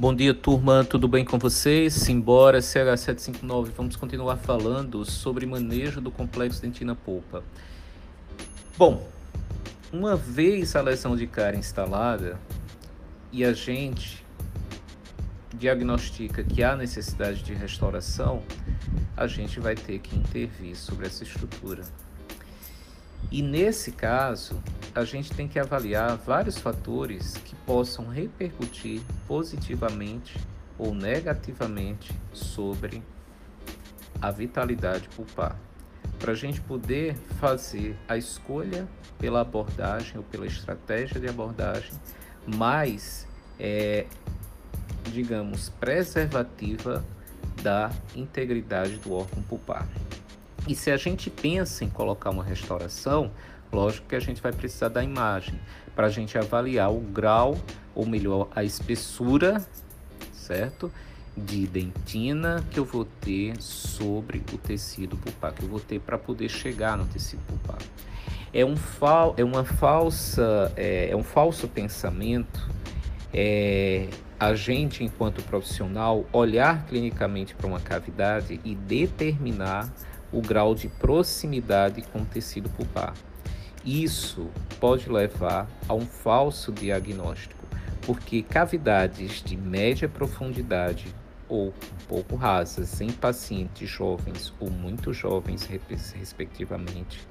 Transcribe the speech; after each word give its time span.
Bom 0.00 0.14
dia, 0.14 0.32
turma. 0.32 0.84
Tudo 0.84 1.08
bem 1.08 1.24
com 1.24 1.40
vocês? 1.40 1.92
Simbora, 1.92 2.60
CH759. 2.60 3.72
Vamos 3.76 3.96
continuar 3.96 4.36
falando 4.36 5.04
sobre 5.04 5.44
manejo 5.44 6.00
do 6.00 6.08
complexo 6.08 6.62
dentina-polpa. 6.62 7.42
Bom, 8.76 9.08
uma 9.92 10.14
vez 10.14 10.76
a 10.76 10.82
lesão 10.82 11.16
de 11.16 11.26
cárie 11.26 11.58
instalada 11.58 12.38
e 13.32 13.44
a 13.44 13.52
gente 13.52 14.24
diagnostica 15.52 16.44
que 16.44 16.62
há 16.62 16.76
necessidade 16.76 17.42
de 17.42 17.52
restauração, 17.52 18.44
a 19.16 19.26
gente 19.26 19.58
vai 19.58 19.74
ter 19.74 19.98
que 19.98 20.16
intervir 20.16 20.76
sobre 20.76 21.08
essa 21.08 21.24
estrutura. 21.24 21.82
E 23.30 23.42
nesse 23.42 23.92
caso, 23.92 24.60
a 24.94 25.04
gente 25.04 25.32
tem 25.32 25.46
que 25.46 25.58
avaliar 25.58 26.16
vários 26.16 26.58
fatores 26.58 27.34
que 27.44 27.54
possam 27.66 28.08
repercutir 28.08 29.02
positivamente 29.26 30.38
ou 30.78 30.94
negativamente 30.94 32.12
sobre 32.32 33.02
a 34.20 34.30
vitalidade 34.30 35.08
pulpar, 35.10 35.56
para 36.18 36.32
a 36.32 36.34
gente 36.34 36.60
poder 36.60 37.14
fazer 37.40 37.96
a 38.08 38.16
escolha 38.16 38.88
pela 39.18 39.40
abordagem 39.40 40.16
ou 40.16 40.22
pela 40.22 40.46
estratégia 40.46 41.20
de 41.20 41.28
abordagem 41.28 41.92
mais, 42.46 43.26
é, 43.58 44.06
digamos, 45.12 45.68
preservativa 45.68 47.04
da 47.62 47.90
integridade 48.14 48.96
do 48.96 49.12
órgão 49.12 49.42
pulpar. 49.42 49.86
E 50.68 50.74
se 50.74 50.90
a 50.90 50.96
gente 50.98 51.30
pensa 51.30 51.82
em 51.82 51.88
colocar 51.88 52.28
uma 52.28 52.44
restauração, 52.44 53.30
lógico 53.72 54.06
que 54.06 54.14
a 54.14 54.20
gente 54.20 54.42
vai 54.42 54.52
precisar 54.52 54.88
da 54.88 55.02
imagem 55.02 55.58
para 55.96 56.06
a 56.06 56.10
gente 56.10 56.36
avaliar 56.36 56.92
o 56.92 57.00
grau, 57.00 57.56
ou 57.94 58.06
melhor, 58.06 58.48
a 58.54 58.62
espessura, 58.62 59.66
certo? 60.32 60.92
De 61.34 61.66
dentina 61.66 62.62
que 62.70 62.78
eu 62.78 62.84
vou 62.84 63.06
ter 63.20 63.60
sobre 63.60 64.44
o 64.52 64.58
tecido 64.58 65.16
pulpar, 65.16 65.54
que 65.54 65.62
eu 65.62 65.68
vou 65.68 65.80
ter 65.80 66.00
para 66.00 66.18
poder 66.18 66.50
chegar 66.50 66.98
no 66.98 67.06
tecido 67.06 67.40
pulpar. 67.46 67.78
É, 68.52 68.64
um 68.64 68.76
fal, 68.76 69.34
é 69.38 69.44
uma 69.44 69.64
falsa, 69.64 70.70
é, 70.76 71.08
é 71.10 71.16
um 71.16 71.24
falso 71.24 71.66
pensamento 71.66 72.68
é, 73.32 74.08
a 74.38 74.54
gente, 74.54 75.04
enquanto 75.04 75.42
profissional, 75.42 76.24
olhar 76.32 76.86
clinicamente 76.86 77.54
para 77.54 77.66
uma 77.66 77.80
cavidade 77.80 78.60
e 78.64 78.74
determinar 78.74 79.92
o 80.32 80.40
grau 80.40 80.74
de 80.74 80.88
proximidade 80.88 82.02
com 82.02 82.20
o 82.20 82.24
tecido 82.24 82.68
pulpar. 82.70 83.14
Isso 83.84 84.48
pode 84.80 85.08
levar 85.08 85.68
a 85.88 85.94
um 85.94 86.06
falso 86.06 86.72
diagnóstico, 86.72 87.64
porque 88.02 88.42
cavidades 88.42 89.42
de 89.42 89.56
média 89.56 90.08
profundidade 90.08 91.14
ou 91.48 91.72
pouco 92.06 92.36
rasas 92.36 93.00
em 93.00 93.10
pacientes 93.10 93.88
jovens 93.88 94.52
ou 94.60 94.70
muito 94.70 95.12
jovens, 95.12 95.66
respectivamente, 96.14 97.26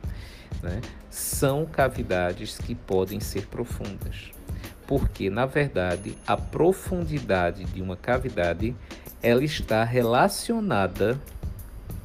né, 0.63 0.81
são 1.09 1.65
cavidades 1.65 2.57
que 2.57 2.73
podem 2.73 3.19
ser 3.19 3.45
profundas. 3.47 4.31
Porque, 4.87 5.29
na 5.29 5.45
verdade, 5.45 6.17
a 6.25 6.37
profundidade 6.37 7.65
de 7.65 7.81
uma 7.81 7.97
cavidade 7.97 8.75
ela 9.21 9.43
está 9.43 9.83
relacionada 9.83 11.19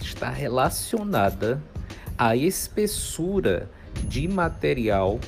está 0.02 0.30
relacionada 0.30 1.62
à 2.16 2.36
espessura 2.36 3.70
de 4.08 4.28
material 4.28 5.18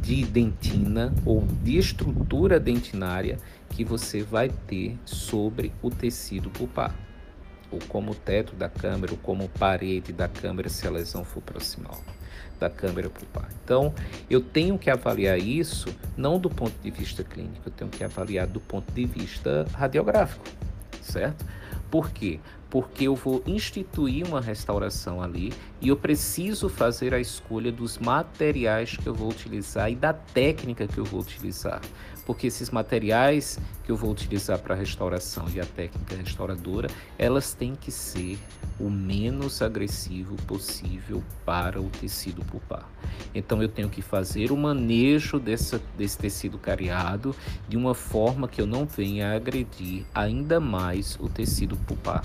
de 0.00 0.24
dentina 0.24 1.12
ou 1.24 1.42
de 1.62 1.78
estrutura 1.78 2.58
dentinária 2.58 3.38
que 3.70 3.84
você 3.84 4.22
vai 4.22 4.48
ter 4.66 4.98
sobre 5.04 5.72
o 5.82 5.90
tecido 5.90 6.50
pulpar, 6.50 6.94
ou 7.70 7.78
como 7.88 8.14
teto 8.14 8.54
da 8.54 8.68
câmara, 8.68 9.12
ou 9.12 9.18
como 9.18 9.48
parede 9.48 10.12
da 10.12 10.28
câmara 10.28 10.68
se 10.68 10.86
a 10.86 10.90
lesão 10.90 11.24
for 11.24 11.42
proximal 11.42 12.00
da 12.58 12.70
câmara 12.70 13.10
pulpar. 13.10 13.48
Então, 13.62 13.92
eu 14.30 14.40
tenho 14.40 14.78
que 14.78 14.90
avaliar 14.90 15.38
isso 15.38 15.94
não 16.16 16.38
do 16.38 16.48
ponto 16.48 16.74
de 16.82 16.90
vista 16.90 17.22
clínico, 17.22 17.62
eu 17.66 17.72
tenho 17.72 17.90
que 17.90 18.02
avaliar 18.02 18.46
do 18.46 18.60
ponto 18.60 18.90
de 18.92 19.04
vista 19.04 19.66
radiográfico, 19.74 20.44
certo? 21.02 21.44
Por 21.90 22.10
quê? 22.10 22.40
Porque 22.68 23.04
eu 23.04 23.14
vou 23.14 23.42
instituir 23.46 24.26
uma 24.26 24.40
restauração 24.40 25.22
ali 25.22 25.52
e 25.80 25.88
eu 25.88 25.96
preciso 25.96 26.68
fazer 26.68 27.14
a 27.14 27.20
escolha 27.20 27.70
dos 27.70 27.98
materiais 27.98 28.96
que 28.96 29.06
eu 29.06 29.14
vou 29.14 29.30
utilizar 29.30 29.90
e 29.90 29.94
da 29.94 30.12
técnica 30.12 30.86
que 30.86 30.98
eu 30.98 31.04
vou 31.04 31.20
utilizar. 31.20 31.80
Porque 32.26 32.48
esses 32.48 32.70
materiais 32.70 33.58
que 33.84 33.92
eu 33.92 33.96
vou 33.96 34.10
utilizar 34.10 34.58
para 34.58 34.74
a 34.74 34.76
restauração 34.76 35.46
e 35.54 35.60
a 35.60 35.64
técnica 35.64 36.16
restauradora, 36.16 36.90
elas 37.16 37.54
têm 37.54 37.76
que 37.76 37.92
ser 37.92 38.36
o 38.78 38.90
menos 38.90 39.62
agressivo 39.62 40.34
possível 40.42 41.22
para 41.44 41.80
o 41.80 41.88
tecido 41.88 42.44
pulpar. 42.44 42.86
Então 43.34 43.62
eu 43.62 43.68
tenho 43.68 43.88
que 43.88 44.02
fazer 44.02 44.50
o 44.50 44.56
manejo 44.56 45.38
dessa, 45.38 45.80
desse 45.96 46.18
tecido 46.18 46.58
cariado 46.58 47.34
de 47.68 47.76
uma 47.76 47.94
forma 47.94 48.48
que 48.48 48.60
eu 48.60 48.66
não 48.66 48.86
venha 48.86 49.34
agredir 49.34 50.04
ainda 50.12 50.58
mais 50.58 51.16
o 51.20 51.28
tecido 51.28 51.76
pulpar. 51.76 52.24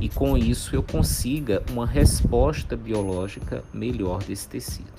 E 0.00 0.08
com 0.08 0.36
isso 0.36 0.74
eu 0.74 0.82
consiga 0.82 1.62
uma 1.70 1.86
resposta 1.86 2.74
biológica 2.74 3.62
melhor 3.72 4.22
desse 4.22 4.48
tecido. 4.48 4.96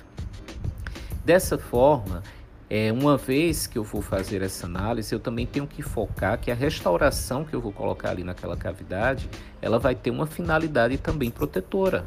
Dessa 1.25 1.57
forma, 1.57 2.23
é, 2.69 2.91
uma 2.91 3.16
vez 3.16 3.66
que 3.66 3.78
eu 3.78 3.83
vou 3.83 4.01
fazer 4.01 4.41
essa 4.41 4.66
análise, 4.66 5.13
eu 5.13 5.19
também 5.19 5.45
tenho 5.45 5.66
que 5.66 5.81
focar 5.81 6.38
que 6.38 6.51
a 6.51 6.55
restauração 6.55 7.45
que 7.45 7.53
eu 7.53 7.61
vou 7.61 7.72
colocar 7.72 8.09
ali 8.09 8.23
naquela 8.23 8.57
cavidade, 8.57 9.29
ela 9.61 9.79
vai 9.79 9.95
ter 9.95 10.11
uma 10.11 10.28
finalidade 10.28 10.97
também 10.97 11.31
protetora. 11.31 12.05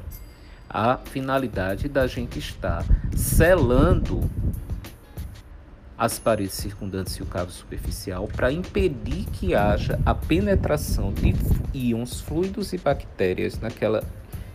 A 0.68 0.98
finalidade 0.98 1.88
da 1.88 2.06
gente 2.06 2.38
estar 2.38 2.84
selando 3.16 4.20
as 5.96 6.18
paredes 6.18 6.54
circundantes 6.54 7.14
e 7.14 7.22
o 7.22 7.26
cabo 7.26 7.50
superficial 7.50 8.28
para 8.28 8.52
impedir 8.52 9.26
que 9.32 9.54
haja 9.54 9.98
a 10.04 10.14
penetração 10.14 11.12
de 11.12 11.34
íons, 11.74 12.20
fluidos 12.20 12.72
e 12.72 12.78
bactérias 12.78 13.58
naquela 13.58 14.04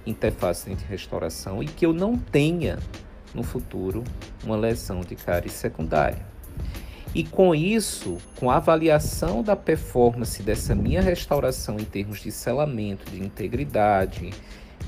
interface 0.06 0.74
de 0.74 0.84
restauração 0.86 1.62
e 1.62 1.68
que 1.68 1.86
eu 1.86 1.94
não 1.94 2.16
tenha 2.18 2.80
no 3.36 3.44
futuro 3.44 4.04
uma 4.44 4.56
lesão 4.56 5.02
de 5.02 5.16
cárie 5.16 5.50
secundária. 5.50 6.26
E 7.14 7.24
com 7.24 7.56
isso, 7.56 8.18
com 8.38 8.50
a 8.52 8.58
avaliação 8.58 9.42
da 9.42 9.56
performance 9.56 10.44
dessa 10.44 10.76
minha 10.76 11.02
restauração 11.02 11.80
em 11.80 11.86
termos 11.86 12.20
de 12.20 12.32
selamento, 12.32 13.10
de 13.10 13.22
integridade, 13.22 14.32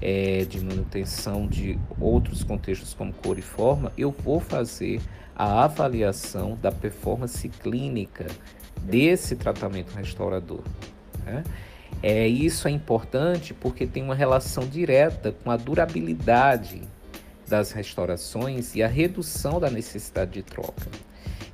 é, 0.01 0.43
de 0.43 0.59
manutenção 0.59 1.47
de 1.47 1.79
outros 1.99 2.43
contextos 2.43 2.93
como 2.93 3.13
cor 3.13 3.37
e 3.39 3.41
forma, 3.41 3.93
eu 3.97 4.11
vou 4.11 4.39
fazer 4.39 5.01
a 5.35 5.63
avaliação 5.63 6.57
da 6.61 6.71
performance 6.71 7.47
clínica 7.47 8.27
desse 8.81 9.35
tratamento 9.35 9.95
restaurador. 9.95 10.63
Né? 11.25 11.43
É, 12.03 12.27
isso 12.27 12.67
é 12.67 12.71
importante 12.71 13.53
porque 13.53 13.87
tem 13.87 14.03
uma 14.03 14.15
relação 14.15 14.67
direta 14.67 15.31
com 15.31 15.49
a 15.49 15.55
durabilidade 15.57 16.81
das 17.47 17.71
restaurações 17.71 18.75
e 18.75 18.83
a 18.83 18.87
redução 18.87 19.59
da 19.59 19.69
necessidade 19.69 20.31
de 20.31 20.43
troca. 20.43 20.87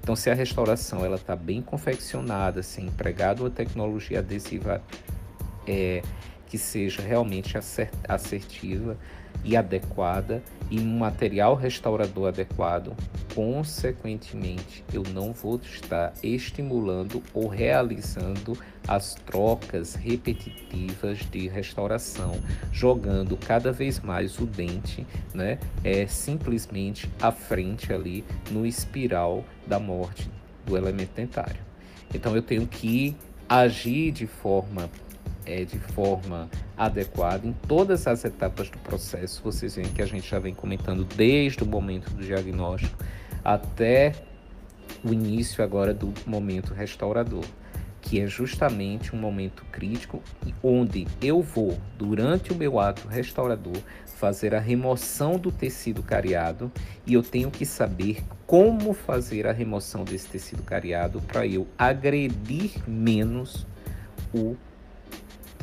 Então, 0.01 0.15
se 0.15 0.29
a 0.29 0.33
restauração 0.33 1.05
ela 1.05 1.15
está 1.15 1.35
bem 1.35 1.61
confeccionada, 1.61 2.61
se 2.61 2.81
é 2.81 2.83
empregado 2.83 3.41
uma 3.43 3.49
tecnologia 3.49 4.19
adesiva 4.19 4.81
é, 5.65 6.01
que 6.53 6.57
seja 6.59 7.01
realmente 7.01 7.57
assertiva 8.07 8.95
e 9.43 9.57
adequada 9.57 10.43
e 10.69 10.79
um 10.79 10.99
material 10.99 11.55
restaurador 11.55 12.27
adequado, 12.27 12.95
consequentemente, 13.33 14.85
eu 14.93 15.01
não 15.15 15.33
vou 15.33 15.59
estar 15.63 16.13
estimulando 16.21 17.23
ou 17.33 17.47
realizando 17.47 18.55
as 18.87 19.15
trocas 19.15 19.95
repetitivas 19.95 21.21
de 21.31 21.47
restauração, 21.47 22.39
jogando 22.71 23.35
cada 23.35 23.71
vez 23.71 23.99
mais 23.99 24.37
o 24.37 24.45
dente, 24.45 25.07
né, 25.33 25.57
é 25.83 26.05
simplesmente 26.05 27.09
à 27.19 27.31
frente 27.31 27.91
ali 27.91 28.23
no 28.51 28.63
espiral 28.63 29.43
da 29.65 29.79
morte 29.79 30.29
do 30.67 30.77
elemento 30.77 31.15
dentário. 31.15 31.61
Então 32.13 32.35
eu 32.35 32.43
tenho 32.43 32.67
que 32.67 33.15
agir 33.49 34.11
de 34.11 34.27
forma 34.27 34.89
é, 35.45 35.63
de 35.63 35.77
forma 35.77 36.49
adequada 36.77 37.47
em 37.47 37.53
todas 37.67 38.07
as 38.07 38.23
etapas 38.25 38.69
do 38.69 38.77
processo. 38.79 39.41
Vocês 39.43 39.75
veem 39.75 39.89
que 39.89 40.01
a 40.01 40.05
gente 40.05 40.29
já 40.29 40.39
vem 40.39 40.53
comentando 40.53 41.03
desde 41.03 41.63
o 41.63 41.65
momento 41.65 42.09
do 42.11 42.23
diagnóstico 42.23 42.97
até 43.43 44.13
o 45.03 45.11
início 45.11 45.63
agora 45.63 45.93
do 45.93 46.13
momento 46.25 46.73
restaurador. 46.73 47.43
que 48.01 48.19
é 48.19 48.27
justamente 48.27 49.15
um 49.15 49.19
momento 49.19 49.63
crítico 49.71 50.21
onde 50.61 51.07
eu 51.21 51.41
vou, 51.41 51.79
durante 51.97 52.51
o 52.51 52.55
meu 52.55 52.77
ato 52.77 53.07
restaurador, 53.07 53.77
fazer 54.05 54.53
a 54.53 54.59
remoção 54.59 55.37
do 55.37 55.49
tecido 55.49 56.03
cariado 56.03 56.69
e 57.07 57.13
eu 57.13 57.23
tenho 57.23 57.49
que 57.49 57.65
saber 57.65 58.21
como 58.45 58.93
fazer 58.93 59.47
a 59.47 59.53
remoção 59.53 60.03
desse 60.03 60.27
tecido 60.27 60.63
cariado 60.63 61.21
para 61.21 61.47
eu 61.47 61.65
agredir 61.77 62.71
menos 62.85 63.65
o 64.33 64.57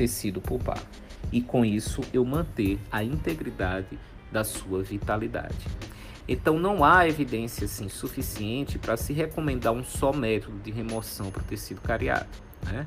tecido 0.00 0.41
pulpar 0.41 0.82
e 1.31 1.43
com 1.43 1.62
isso 1.62 2.00
eu 2.11 2.25
manter 2.25 2.79
a 2.91 3.05
integridade 3.05 3.99
da 4.32 4.43
sua 4.43 4.82
vitalidade. 4.82 5.67
Então 6.26 6.58
não 6.58 6.82
há 6.82 7.06
evidência 7.06 7.67
assim, 7.67 7.87
suficiente 7.91 8.79
para 8.79 8.97
se 8.97 9.12
recomendar 9.12 9.75
um 9.75 9.85
só 9.85 10.11
método 10.11 10.58
de 10.61 10.70
remoção 10.70 11.31
para 11.31 11.43
o 11.43 11.44
tecido 11.44 11.82
cariado. 11.82 12.31
Né? 12.64 12.87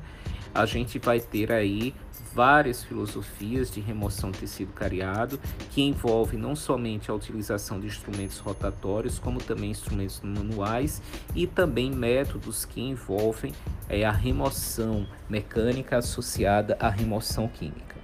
A 0.54 0.66
gente 0.66 0.98
vai 1.00 1.18
ter 1.18 1.50
aí 1.50 1.92
várias 2.32 2.82
filosofias 2.82 3.70
de 3.70 3.80
remoção 3.80 4.30
do 4.30 4.38
tecido 4.38 4.72
cariado 4.72 5.40
que 5.70 5.82
envolvem 5.82 6.38
não 6.38 6.54
somente 6.54 7.10
a 7.10 7.14
utilização 7.14 7.80
de 7.80 7.86
instrumentos 7.86 8.38
rotatórios, 8.38 9.18
como 9.18 9.40
também 9.40 9.70
instrumentos 9.70 10.20
manuais 10.20 11.02
e 11.34 11.46
também 11.46 11.90
métodos 11.90 12.64
que 12.64 12.80
envolvem 12.80 13.52
é, 13.88 14.04
a 14.04 14.12
remoção 14.12 15.06
mecânica 15.28 15.98
associada 15.98 16.76
à 16.80 16.88
remoção 16.88 17.48
química. 17.48 17.96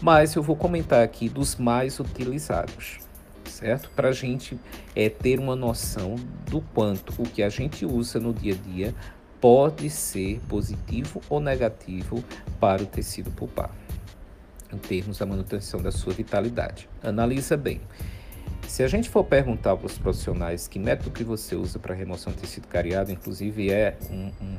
Mas 0.00 0.34
eu 0.34 0.42
vou 0.42 0.56
comentar 0.56 1.02
aqui 1.02 1.28
dos 1.28 1.56
mais 1.56 1.98
utilizados 1.98 3.06
certo? 3.56 3.90
Para 3.90 4.08
a 4.08 4.12
gente 4.12 4.58
é, 4.94 5.08
ter 5.08 5.38
uma 5.38 5.56
noção 5.56 6.16
do 6.50 6.60
quanto 6.60 7.14
o 7.18 7.24
que 7.24 7.42
a 7.42 7.48
gente 7.48 7.86
usa 7.86 8.20
no 8.20 8.32
dia 8.32 8.54
a 8.54 8.56
dia 8.56 8.94
pode 9.40 9.90
ser 9.90 10.40
positivo 10.48 11.20
ou 11.28 11.40
negativo 11.40 12.22
para 12.58 12.82
o 12.82 12.86
tecido 12.86 13.30
pulpar, 13.30 13.70
em 14.72 14.78
termos 14.78 15.18
da 15.18 15.26
manutenção 15.26 15.80
da 15.80 15.92
sua 15.92 16.12
vitalidade. 16.12 16.88
Analisa 17.02 17.56
bem. 17.56 17.80
Se 18.66 18.82
a 18.82 18.88
gente 18.88 19.08
for 19.08 19.24
perguntar 19.24 19.76
para 19.76 19.86
os 19.86 19.96
profissionais 19.96 20.66
que 20.66 20.78
método 20.78 21.10
que 21.10 21.22
você 21.22 21.54
usa 21.54 21.78
para 21.78 21.94
remoção 21.94 22.32
de 22.32 22.40
tecido 22.40 22.66
cariado, 22.66 23.12
inclusive 23.12 23.70
é 23.70 23.96
um, 24.10 24.32
um, 24.42 24.58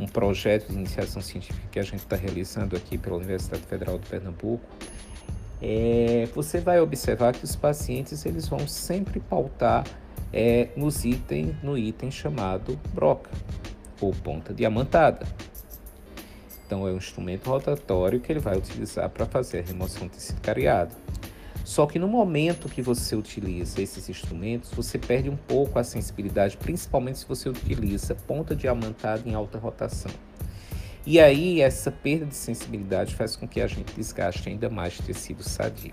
um 0.00 0.06
projeto 0.06 0.68
de 0.68 0.74
iniciação 0.74 1.22
científica 1.22 1.66
que 1.70 1.78
a 1.78 1.82
gente 1.82 2.00
está 2.00 2.16
realizando 2.16 2.76
aqui 2.76 2.98
pela 2.98 3.16
Universidade 3.16 3.62
Federal 3.62 3.98
de 3.98 4.08
Pernambuco, 4.08 4.64
é, 5.62 6.28
você 6.34 6.58
vai 6.58 6.80
observar 6.80 7.32
que 7.32 7.44
os 7.44 7.54
pacientes 7.54 8.26
eles 8.26 8.48
vão 8.48 8.66
sempre 8.66 9.20
pautar 9.20 9.84
é, 10.32 10.68
nos 10.76 11.04
item, 11.04 11.56
no 11.62 11.78
item 11.78 12.10
chamado 12.10 12.78
broca 12.92 13.30
ou 14.00 14.12
ponta 14.12 14.52
diamantada. 14.52 15.26
Então 16.66 16.86
é 16.86 16.92
um 16.92 16.96
instrumento 16.96 17.48
rotatório 17.48 18.20
que 18.20 18.32
ele 18.32 18.40
vai 18.40 18.56
utilizar 18.56 19.08
para 19.10 19.24
fazer 19.24 19.60
a 19.60 19.62
remoção 19.62 20.08
tecido 20.08 20.40
cariado. 20.40 20.94
Só 21.64 21.86
que 21.86 21.98
no 21.98 22.06
momento 22.06 22.68
que 22.68 22.80
você 22.80 23.16
utiliza 23.16 23.82
esses 23.82 24.08
instrumentos, 24.08 24.70
você 24.70 24.98
perde 24.98 25.28
um 25.28 25.36
pouco 25.36 25.78
a 25.78 25.84
sensibilidade, 25.84 26.56
principalmente 26.56 27.18
se 27.18 27.26
você 27.26 27.48
utiliza 27.48 28.14
ponta 28.14 28.54
diamantada 28.54 29.28
em 29.28 29.34
alta 29.34 29.58
rotação. 29.58 30.12
E 31.04 31.20
aí 31.20 31.60
essa 31.60 31.90
perda 31.90 32.26
de 32.26 32.34
sensibilidade 32.34 33.14
faz 33.14 33.36
com 33.36 33.46
que 33.46 33.60
a 33.60 33.66
gente 33.66 33.94
desgaste 33.94 34.48
ainda 34.48 34.68
mais 34.68 34.98
tecido 34.98 35.42
sadio. 35.42 35.92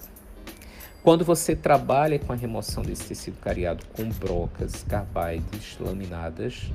Quando 1.04 1.26
você 1.26 1.54
trabalha 1.54 2.18
com 2.18 2.32
a 2.32 2.36
remoção 2.36 2.82
desse 2.82 3.10
tecido 3.10 3.38
cariado 3.42 3.84
com 3.94 4.08
brocas, 4.08 4.86
carbaides, 4.88 5.78
laminadas, 5.78 6.72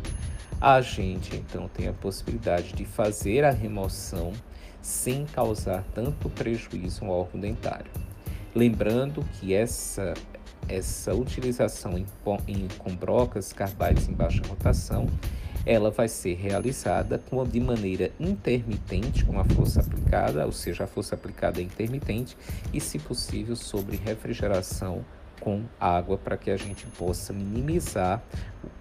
a 0.61 0.83
gente 0.83 1.35
então 1.35 1.67
tem 1.67 1.89
a 1.89 1.95
possibilidade 1.95 2.75
de 2.75 2.85
fazer 2.85 3.43
a 3.43 3.51
remoção 3.51 4.35
sem 4.83 5.25
causar 5.25 5.83
tanto 5.95 6.29
prejuízo 6.29 7.07
ao 7.07 7.21
órgão 7.21 7.41
dentário. 7.41 7.91
Lembrando 8.55 9.25
que 9.41 9.55
essa, 9.55 10.13
essa 10.69 11.15
utilização 11.15 11.97
em, 11.97 12.05
em, 12.47 12.69
com 12.77 12.95
brocas, 12.95 13.51
carbaides 13.55 14.11
em 14.11 14.13
baixa 14.13 14.43
rotação, 14.47 15.07
ela 15.69 15.91
vai 15.91 16.09
ser 16.09 16.35
realizada 16.35 17.19
com, 17.19 17.45
de 17.45 17.61
maneira 17.61 18.11
intermitente, 18.19 19.23
com 19.23 19.39
a 19.39 19.45
força 19.45 19.81
aplicada, 19.81 20.47
ou 20.47 20.51
seja, 20.51 20.85
a 20.85 20.87
força 20.87 21.15
aplicada 21.15 21.61
é 21.61 21.63
intermitente, 21.63 22.35
e, 22.73 22.81
se 22.81 22.99
possível, 22.99 23.55
sobre 23.55 23.99
refrigeração 23.99 25.05
com 25.39 25.65
água 25.79 26.17
para 26.17 26.39
que 26.39 26.51
a 26.51 26.57
gente 26.57 26.87
possa 26.87 27.35
minimizar 27.35 28.23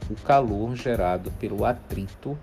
o 0.10 0.16
calor 0.24 0.78
gerado 0.78 1.30
pelo 1.31 1.66
atrito 1.66 2.39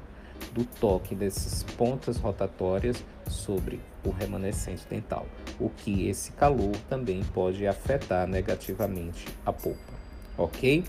do 0.53 0.63
toque 0.79 1.15
dessas 1.15 1.63
pontas 1.63 2.19
rotatórias 2.19 3.03
sobre 3.27 3.81
o 4.05 4.11
remanescente 4.11 4.87
dental, 4.91 5.27
o 5.59 5.71
que 5.71 6.07
esse 6.07 6.33
calor 6.33 6.77
também 6.91 7.25
pode 7.33 7.67
afetar 7.67 8.27
negativamente 8.27 9.27
a 9.47 9.51
polpa, 9.55 10.04
ok? 10.37 10.85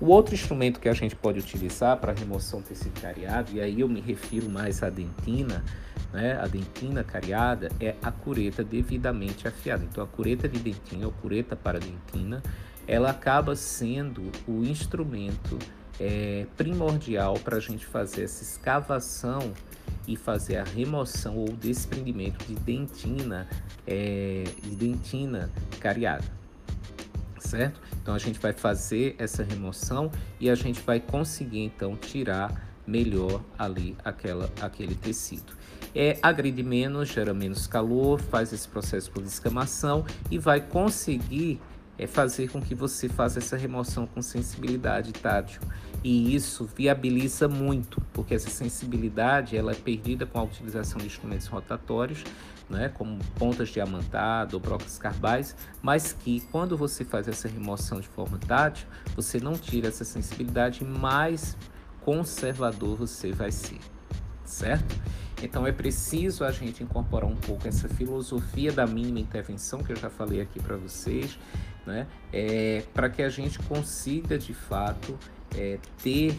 O 0.00 0.06
outro 0.06 0.34
instrumento 0.34 0.78
que 0.78 0.88
a 0.88 0.94
gente 0.94 1.16
pode 1.16 1.40
utilizar 1.40 1.96
para 1.96 2.12
remoção 2.12 2.60
do 2.60 2.66
tecido 2.68 3.00
cariado, 3.00 3.50
e 3.52 3.60
aí 3.60 3.80
eu 3.80 3.88
me 3.88 4.00
refiro 4.00 4.48
mais 4.48 4.80
à 4.82 4.88
dentina, 4.88 5.64
né? 6.12 6.38
A 6.40 6.46
dentina 6.46 7.02
cariada 7.02 7.68
é 7.80 7.96
a 8.00 8.12
cureta 8.12 8.62
devidamente 8.62 9.48
afiada. 9.48 9.84
Então 9.84 10.02
a 10.02 10.06
cureta 10.06 10.48
de 10.48 10.60
dentina, 10.60 11.06
ou 11.06 11.12
cureta 11.12 11.56
para 11.56 11.80
dentina, 11.80 12.40
ela 12.86 13.10
acaba 13.10 13.56
sendo 13.56 14.30
o 14.46 14.62
instrumento 14.62 15.58
é, 16.00 16.46
primordial 16.56 17.34
para 17.34 17.56
a 17.56 17.60
gente 17.60 17.84
fazer 17.84 18.22
essa 18.22 18.42
escavação 18.42 19.52
e 20.06 20.16
fazer 20.16 20.56
a 20.56 20.64
remoção 20.64 21.36
ou 21.36 21.48
desprendimento 21.48 22.44
de 22.46 22.54
dentina, 22.54 23.48
é, 23.86 24.44
de 24.62 24.76
dentina 24.76 25.50
cariada, 25.80 26.24
certo? 27.40 27.80
Então 28.02 28.14
a 28.14 28.18
gente 28.18 28.38
vai 28.38 28.52
fazer 28.52 29.14
essa 29.18 29.42
remoção 29.42 30.10
e 30.40 30.48
a 30.48 30.54
gente 30.54 30.80
vai 30.80 31.00
conseguir 31.00 31.60
então 31.60 31.96
tirar 31.96 32.68
melhor 32.86 33.42
ali 33.58 33.96
aquela, 34.04 34.50
aquele 34.60 34.94
tecido. 34.94 35.52
É, 35.94 36.18
agride 36.22 36.62
menos, 36.62 37.08
gera 37.08 37.34
menos 37.34 37.66
calor, 37.66 38.20
faz 38.20 38.52
esse 38.52 38.66
processo 38.66 39.10
por 39.10 39.22
descamação 39.22 40.04
e 40.30 40.38
vai 40.38 40.60
conseguir 40.60 41.60
é 41.98 42.06
fazer 42.06 42.48
com 42.50 42.60
que 42.60 42.74
você 42.74 43.08
faça 43.08 43.38
essa 43.38 43.56
remoção 43.56 44.06
com 44.06 44.22
sensibilidade 44.22 45.12
tátil. 45.12 45.60
E 46.02 46.34
isso 46.34 46.68
viabiliza 46.76 47.48
muito, 47.48 48.00
porque 48.12 48.34
essa 48.34 48.48
sensibilidade 48.48 49.56
ela 49.56 49.72
é 49.72 49.74
perdida 49.74 50.24
com 50.24 50.38
a 50.38 50.44
utilização 50.44 50.98
de 50.98 51.06
instrumentos 51.06 51.48
rotatórios, 51.48 52.22
né, 52.70 52.88
como 52.90 53.18
pontas 53.36 53.70
diamantadas 53.70 54.54
ou 54.54 54.60
brocas 54.60 54.98
carbais, 54.98 55.56
mas 55.82 56.12
que 56.12 56.40
quando 56.52 56.76
você 56.76 57.04
faz 57.04 57.26
essa 57.26 57.48
remoção 57.48 58.00
de 58.00 58.06
forma 58.08 58.38
tátil, 58.38 58.86
você 59.16 59.40
não 59.40 59.54
tira 59.54 59.88
essa 59.88 60.04
sensibilidade, 60.04 60.84
mais 60.84 61.56
conservador 62.02 62.96
você 62.96 63.32
vai 63.32 63.50
ser, 63.50 63.78
certo? 64.44 64.94
Então 65.42 65.66
é 65.66 65.72
preciso 65.72 66.44
a 66.44 66.50
gente 66.50 66.82
incorporar 66.82 67.28
um 67.28 67.36
pouco 67.36 67.66
essa 67.68 67.88
filosofia 67.88 68.72
da 68.72 68.86
mínima 68.86 69.20
intervenção 69.20 69.82
que 69.82 69.92
eu 69.92 69.96
já 69.96 70.10
falei 70.10 70.40
aqui 70.40 70.60
para 70.60 70.76
vocês, 70.76 71.38
né? 71.88 72.06
É, 72.32 72.84
para 72.92 73.08
que 73.08 73.22
a 73.22 73.30
gente 73.30 73.58
consiga 73.60 74.38
de 74.38 74.52
fato 74.52 75.18
é, 75.56 75.78
ter 76.02 76.38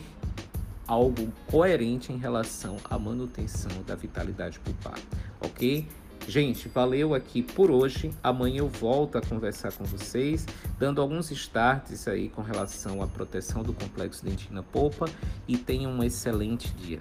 algo 0.88 1.32
coerente 1.48 2.14
em 2.14 2.18
relação 2.18 2.78
à 2.90 2.98
manutenção 2.98 3.72
da 3.86 3.96
vitalidade 3.96 4.60
pulpar, 4.60 5.00
ok? 5.42 5.88
Gente, 6.28 6.68
valeu 6.70 7.16
aqui 7.16 7.42
por 7.42 7.72
hoje. 7.72 8.12
Amanhã 8.22 8.60
eu 8.60 8.68
volto 8.68 9.18
a 9.18 9.22
conversar 9.22 9.72
com 9.72 9.84
vocês, 9.84 10.46
dando 10.78 11.02
alguns 11.02 11.32
starts 11.32 12.08
aí 12.08 12.30
com 12.30 12.44
relação 12.44 13.02
à 13.02 13.08
proteção 13.08 13.64
do 13.64 13.74
complexo 13.74 14.24
dentina 14.24 14.62
polpa 14.62 15.10
e 15.48 15.58
tenham 15.58 15.92
um 15.92 16.04
excelente 16.04 16.70
dia. 16.76 17.00